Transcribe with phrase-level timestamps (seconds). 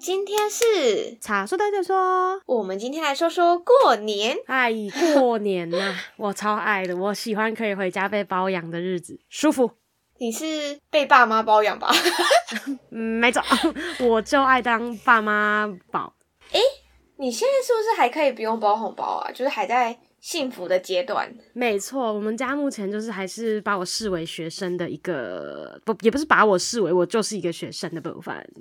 [0.00, 4.34] 今天是茶说对对说，我们今天来说说过年。
[4.46, 4.72] 哎，
[5.14, 9.72] 过年呐、啊， 我超爱的，我喜欢可以回家被包养的日子，舒服。
[10.18, 11.90] 你是被爸妈包养吧？
[12.90, 13.42] 嗯，没错，
[14.08, 16.14] 我就爱当爸妈宝。
[16.50, 16.64] 哎、欸，
[17.18, 19.30] 你现在是不是还可以不用包红包啊？
[19.32, 21.34] 就是还在幸福的阶段。
[21.52, 28.34] 没错，我们家目前就是还是把我视为学生的一个，不，也不是把我视为，我就是一个学生的部分。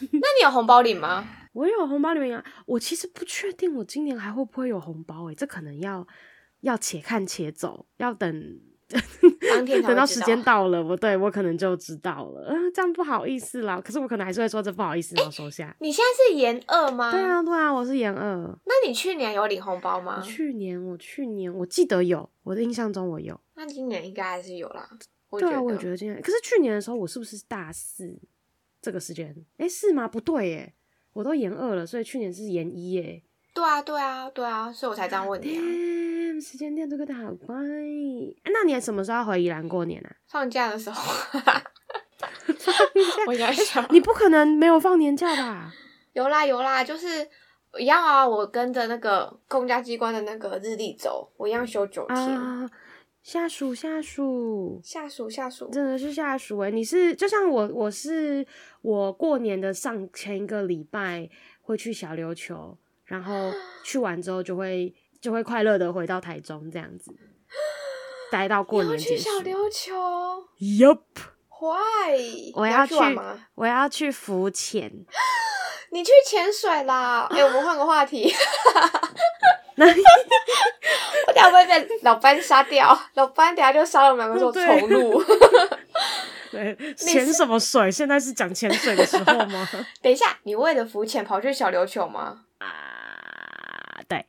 [0.00, 1.28] 那你有红包领吗？
[1.52, 2.44] 我有红包领啊！
[2.66, 6.06] 我其实不确定我今年还会不会有红包诶、欸，这可能要
[6.62, 8.60] 要且看且走，要等
[9.50, 12.46] 当天等到时间到了，我对我可能就知道了。
[12.48, 15.76] 嗯， 这样不好意思啦，可是我可能还是会说这不好意思，然后收下、欸。
[15.80, 17.10] 你现在是研二吗？
[17.10, 18.36] 对啊，对啊，我是研二。
[18.64, 20.20] 那你去年有领红包吗？
[20.20, 23.38] 去年我去年我记得有，我的印象中我有。
[23.54, 24.88] 那今年应该还是有啦。
[25.30, 26.20] 对啊，我也觉得今年。
[26.22, 28.16] 可是去年的时候，我是不是大四？
[28.80, 30.06] 这个时间，哎，是吗？
[30.06, 30.74] 不对耶，
[31.14, 33.22] 我都研二了，所以去年是研一耶。
[33.54, 35.62] 对啊，对啊，对啊，所以我才这样问你啊。
[35.62, 37.54] Damn, 时间点这个的好乖。
[38.52, 40.10] 那你什么时候回宜兰过年啊？
[40.28, 41.02] 放假的时候。
[43.26, 45.72] 我应该想，你不可能没有放年假吧？
[46.12, 47.26] 有啦有啦，就是
[47.78, 52.18] 一样啊，我跟着那个公家机关的那个日历走，我一样休九天。
[52.18, 52.68] Uh,
[53.22, 56.70] 下属下属下属下属，真的是下属哎！
[56.70, 58.46] 你是就像我，我是
[58.82, 61.28] 我过年的上前一个礼拜
[61.62, 63.52] 会去小琉球，然后
[63.82, 67.14] 去完之后就会就会快乐的回到台中这样子，
[68.30, 69.22] 待到过年结束。
[69.22, 69.94] 去小琉球
[70.60, 72.52] ？Yup，Why？
[72.54, 72.94] 我要去，
[73.54, 74.90] 我要去浮潜。
[75.92, 77.28] 你去潜水啦？
[77.30, 78.32] 哎、欸，我们换个话题。
[79.76, 85.22] 我等下会被老班杀掉，老班等下就杀了我们两个做重录。
[86.50, 87.90] 对， 潜什么水？
[87.90, 89.68] 现在是讲潜水的时候吗？
[90.02, 92.40] 等一下，你为了浮潜跑去小琉球吗？
[92.58, 94.24] 啊，对，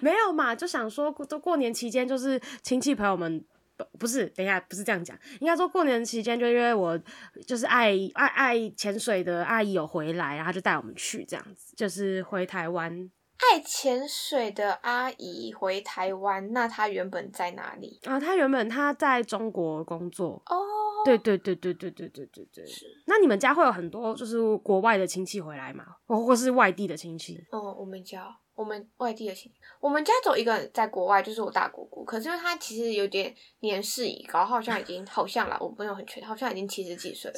[0.00, 3.44] 没有嘛，就想说过过年期间就是亲戚朋友们
[3.76, 6.98] 不不是，等一下不是这样讲，应该说过年期间就因为我
[7.46, 13.10] 就是爱爱爱潜水的阿姨有回来，然后就带我们去这样子，就是回台湾。
[13.50, 18.20] 爱潜水的阿姨回台湾，那她原本在哪里啊？
[18.20, 20.61] 她原本她在中国工作哦。
[21.04, 22.66] 对对对对对对对对对。
[22.66, 22.86] 是。
[23.06, 25.84] 那你们家会有很多就是国外的亲戚回来吗？
[26.06, 27.42] 或或是外地的亲戚？
[27.50, 32.04] 哦，我们家我们外地的亲戚，我们家走一个人在国外，就是我大姑姑。
[32.04, 37.36] 可是因为她其实有点年事已高，好像已经 好像啦，我朋友很确定，好像已经七十几岁了。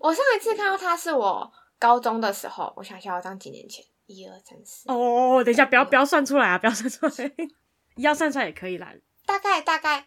[0.00, 3.84] 我上一次看到她是我高中的时候，我想一下要当几年前。
[4.08, 6.56] 一二三四哦，等一下，不要不要算出来啊！
[6.56, 7.32] 不要算出来，
[7.98, 8.94] 要算出来也可以啦。
[9.26, 10.06] 大概大概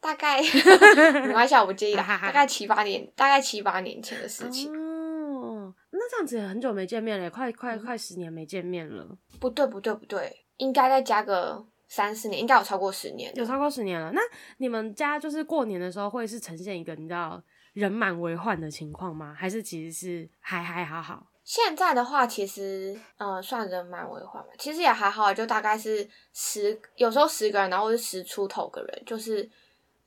[0.00, 0.40] 大概，
[1.26, 2.02] 没关系，我不介意的。
[2.02, 4.70] 大概七八年，大概七八年前的事情。
[4.72, 9.16] 哦，那这样子很久没见面了，快快快十年没见面了。
[9.40, 14.12] 不对不对不对，应该再加个三四年，应该有超过十年，有超过十年了。
[14.12, 14.20] 那
[14.58, 17.42] 你们家就是过年的时候会是呈现一个你知道
[17.72, 19.34] 人满为患的情况吗？
[19.36, 21.26] 还是其实是还还好好？
[21.44, 29.48] 现在的话，其实呃算人满为患嘛，其实也还好，就大概是十，有时候十个人，然后是十出头个人，就是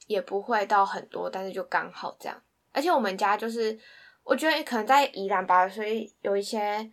[0.09, 2.38] 也不会到很多，但是就刚好这样。
[2.74, 3.80] 而且我们家就是，
[4.24, 6.92] 我觉得可能在宜兰吧，所以有一些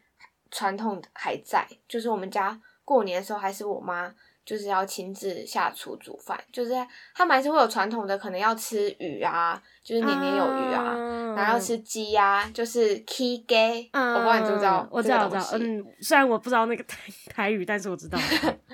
[0.50, 4.14] 传统还在，就是我们家过年的时候还是我妈。
[4.46, 6.70] 就是要亲自下厨煮饭，就是
[7.16, 14.88] 他们还是会有传统的，可能要吃鱼啊，就是年年有余啊，嗯、然后要吃鸡呀、啊，就是 key gay，、嗯、我不知道你知不知道？
[14.88, 16.96] 我知道，我知道，嗯，虽然我不知道那个台
[17.34, 18.16] 台语，但是我知道。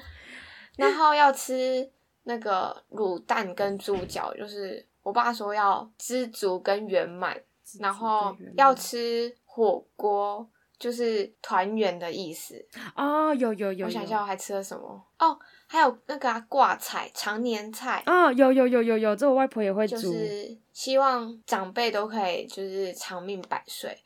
[0.76, 1.91] 然后要吃
[2.25, 7.37] 那个卤蛋跟猪脚，就是我爸说要知足跟圆满，
[7.81, 12.65] 然后要吃火锅，就是团圆的意思。
[12.97, 15.05] 哦，有有有，有，我想一下，我还吃了什么？
[15.19, 15.38] 哦。
[15.66, 19.97] 还有那个啊，挂菜、常年菜啊、哦，有有有有有，这我外婆也会煮。
[19.97, 23.99] 就是希望长辈都可以就是长命百岁。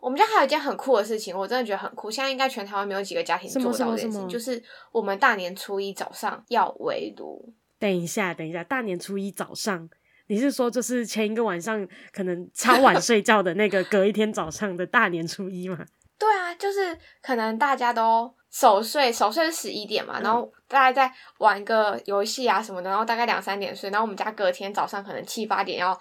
[0.00, 2.10] 我们家还有一件很酷的事情，我真的觉得很酷。
[2.10, 4.62] 现在应该全台湾没有几个家庭做到这件事情，就是
[4.92, 7.52] 我们大年初一早上要围炉。
[7.78, 9.88] 等一下，等一下，大年初一早上，
[10.28, 15.78] 你是说就是前一个晚上可能超晚 睡觉的那个隔一天早上的大年初一吗？
[16.18, 18.32] 对啊，就是可能大家都。
[18.50, 25.92] 守岁，守岁是十一点嘛，然后大家在玩个游戏啊什么的，然后大概两三点睡，然后我们家隔天早上可能七八点要，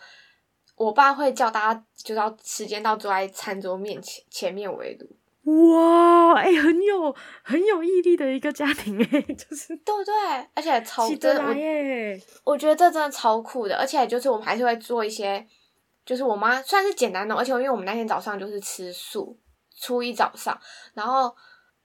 [0.77, 5.73] 我爸会叫大家就是要时间到坐在餐桌面前前面围炉。
[5.73, 7.13] 哇，哎、欸，很有
[7.43, 10.13] 很有毅力的一个家庭哎， 就是对不对？
[10.53, 15.45] 而且超真的，我觉得这真的超酷的，而且就是我们还是会做一些。
[16.05, 19.37] 就是我妈算是简单的，而且因为我们那天早上就是吃素，
[19.77, 20.57] 初一早上，
[20.93, 21.35] 然后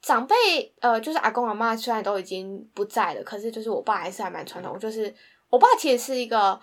[0.01, 0.37] 长辈
[0.81, 5.13] 呃就是阿公阿妈虽然都已经不在了，可是就是我爸还是还蛮传统，就是
[5.51, 6.57] 我爸其实是一个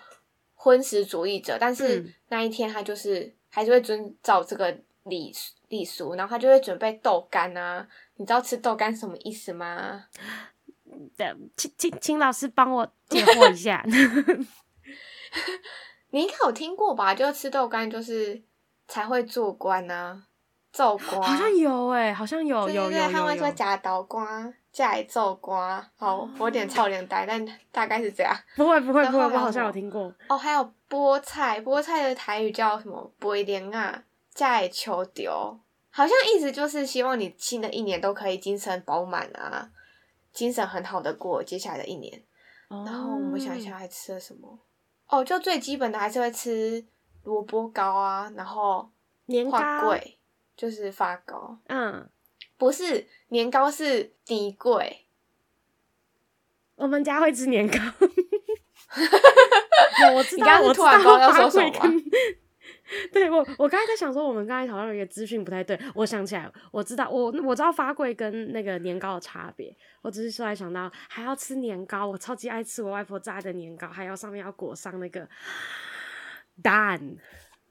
[0.62, 4.70] 荤食主义者，但是那一天他就是还是会遵照这个
[5.04, 5.34] 礼
[5.68, 10.04] 礼俗，然后他就会准备豆干啊，你知道吃豆干什么意思吗？
[11.16, 13.82] 的，请请请老师帮我解惑一下。
[16.10, 17.14] 你应该有听过吧？
[17.14, 18.42] 就吃豆干就是
[18.86, 20.26] 才会做官啊，
[20.72, 21.22] 做官。
[21.22, 23.10] 好像有哎、欸、好像有有有。
[23.10, 25.84] 他们说夹豆干，再来做官。
[25.96, 28.34] 好，我有点臭脸呆，但大概是这样。
[28.56, 30.12] 不会不会不会，我好像有听过。
[30.28, 33.12] 哦，还有菠菜，菠菜的台语叫什么？
[33.20, 34.02] 菠莲啊，
[34.32, 35.58] 再求丢。
[35.90, 39.68] 好像意思就是希望你新的一年都可以精神饱满啊，
[40.32, 42.22] 精神很好的过接下来的一年。
[42.68, 44.56] 然后我们想一下还吃了什么？
[45.08, 46.86] 哦，就最基本的还是会吃
[47.24, 48.88] 萝卜糕啊，然后
[49.26, 49.58] 年糕
[50.56, 52.08] 就是发糕，嗯，
[52.56, 54.96] 不是年糕是底粿，
[56.76, 57.78] 我们家会吃年糕，
[60.14, 61.72] 我知道，你刚刚是突然糕要说什么？
[63.12, 65.78] 对我，我刚才在想说，我们刚才好像有一个资讯不太对。
[65.94, 69.72] 我想起来，我知道，我我知道发粿跟那个年糕的差别。
[70.02, 75.28] 我只是说来想到还要吃年糕，我超级爱吃我外婆炸的年糕，还要上面要裹上那个
[76.60, 77.00] 蛋。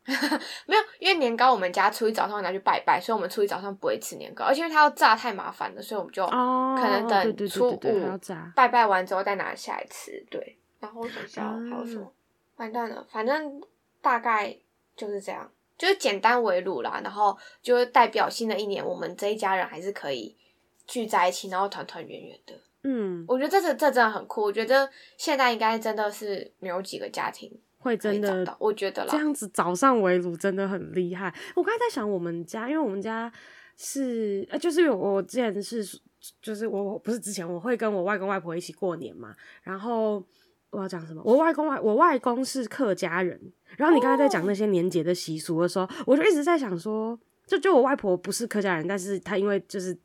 [0.65, 7.79] 没有，因为年糕我们家初一早上会拿去拜拜，所以我们初一早上不会吃年糕，而且因为它要炸太麻烦了，所以我们就可能等初五
[8.55, 10.25] 拜拜完之后再拿下来吃。
[10.29, 12.11] 对，然后我想想还有什么？
[12.57, 13.61] 完蛋了，反正
[14.01, 14.57] 大概。
[14.97, 20.35] 就是这样，就是简单围炉啦，然后就是代表新的一年，我们这一家人还是可以
[20.85, 22.53] 聚在一起，然后团团圆圆的。
[22.83, 24.41] 嗯，我觉得这这这真的很酷。
[24.41, 31.33] 我觉得现在应该真的是没有几个家庭会真的，我觉得啦，这样子早上围炉真的很厉害。
[31.55, 33.31] 我刚才在想，我们家，因为我们家
[33.75, 35.83] 是呃，就是我之前是，
[36.41, 40.23] 就是我不是之前我会跟我外公外婆一起过年嘛，然后。
[40.71, 41.23] 我要讲什么？
[41.25, 43.41] 我外公外我外公是客家人，
[43.75, 46.09] 然后你刚才在讲那些年节的习俗的时候，oh.
[46.09, 49.97] 我就一直在想说，就就我外婆不是客家人，但是她因为就是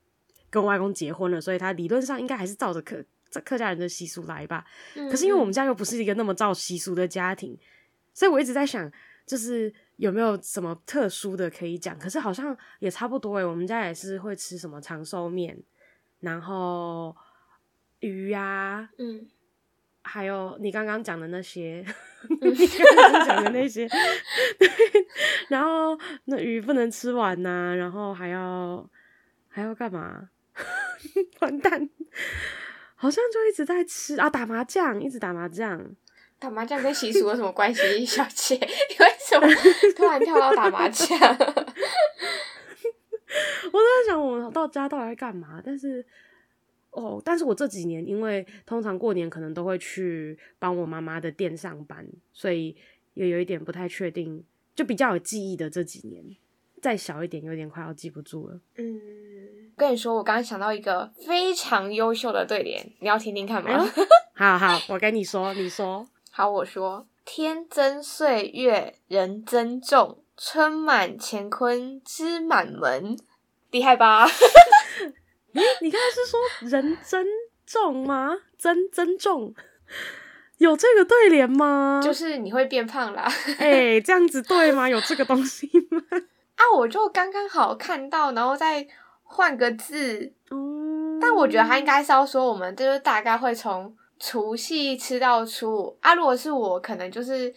[0.48, 2.96] 跟我外公结婚了，所以她理论上应该还是照着客
[3.42, 4.64] 客家人的习俗来吧。
[4.94, 5.10] Mm -hmm.
[5.10, 7.58] 可是因为我们家又不是一个那么照习俗的家庭，
[8.12, 8.90] 所以我一直在想，
[9.26, 11.98] 就是有没有什么特殊的可以讲？
[11.98, 15.58] 可是好像也差不多诶，我们家也是会吃什么长寿面，
[16.20, 17.14] 然后
[18.00, 19.28] 鱼呀、啊，嗯、mm -hmm.。
[20.06, 21.82] 还有你刚刚讲的那些，
[22.28, 23.88] 你刚刚讲的那些，
[24.60, 24.68] 对，
[25.48, 28.86] 然后那鱼不能吃完呐、啊，然后还要
[29.48, 30.28] 还要干嘛？
[31.40, 31.88] 完蛋，
[33.04, 35.94] 好像就一直在吃啊，打麻将，一直打麻将。
[36.38, 38.54] 打麻将跟习俗有什么关系， 小姐？
[38.54, 39.46] 你为什么
[39.94, 41.18] 突然跳到打麻将？
[43.72, 45.60] 我在想，我到家到底在干嘛？
[45.62, 46.02] 但是。
[46.92, 52.76] 哦，但是我这几年因为通常过年可能都会去帮我妈妈的店上班，所以
[53.14, 54.44] 也有一点不太确定，
[54.76, 56.24] 就比较有记忆的这几年，
[56.80, 58.60] 再小一点有点快要记不住了。
[58.76, 59.00] 嗯，
[59.76, 63.86] 跟你说，我刚刚想到一个非常优秀的对联，你要听听看吗？
[64.34, 66.06] 哎、 好好，我跟你说，你说。
[66.30, 73.16] 好，我说：天增岁月人增重，春满乾坤知满门，
[73.70, 74.26] 厉害吧？
[74.26, 77.24] 欸、 你刚才是说人增
[77.66, 78.36] 重吗？
[78.58, 79.54] 增增重
[80.58, 82.00] 有这个对联吗？
[82.02, 83.28] 就是你会变胖啦。
[83.58, 84.88] 哎、欸，这样子对吗？
[84.88, 86.00] 有这个东西吗？
[86.56, 88.86] 啊，我就刚刚好看到，然后再
[89.24, 90.32] 换个字。
[90.50, 96.14] 嗯，但我觉得他应该是要说，我们就是大概会从除夕吃到初五啊。
[96.14, 97.52] 如果是我，可能就是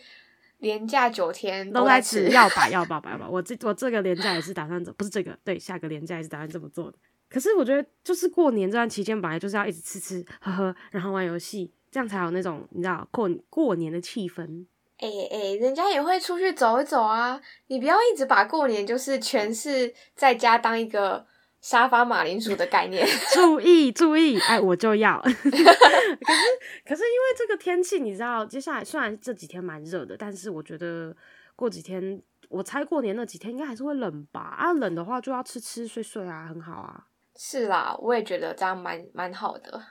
[0.58, 2.28] 连假九天都在吃。
[2.34, 3.28] 要吧， 要吧，要吧。
[3.30, 6.98] 我这我这个连假也是打算走，不是这个，对，下个连假也是打算这么做的。
[7.30, 14.66] 可是我觉得，就是过年这段期间，本来就是要一直吃吃喝喝，然后玩游戏，这样才有那种你知道过过年的气氛。
[15.00, 17.40] 哎、欸、哎、欸，人家也会出去走一走啊！
[17.68, 21.24] 你不要一直把过年就是全是在家当一个
[21.62, 23.06] 沙发马铃薯的概念。
[23.34, 25.20] 注意注意，哎，我就要。
[25.22, 31.16] 可 是可是因为这个天气，你知道，接下来虽然这几天蛮热的，但是我觉得
[31.56, 34.42] 过几天，我猜过年那几天应该还是会冷吧？
[34.58, 37.06] 啊，冷的话就要吃吃睡睡啊，很好啊。
[37.36, 39.82] 是啦，我也觉得这样蛮蛮好的。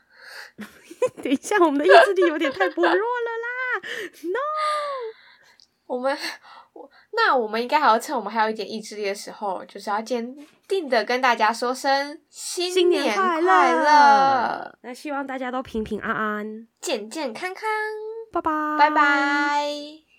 [1.23, 3.81] 等一下，我们的意志力有点太薄弱了啦
[4.25, 4.39] ！No，
[5.87, 6.17] 我们我
[7.17, 10.37] 那我们应该还要趁我们还有一点意志力的时候，就是要坚
[10.69, 14.79] 定的跟大家说声新年快乐。
[14.83, 17.63] 那希望大家都平平安安、健健康康。
[18.33, 20.06] 拜拜，拜拜。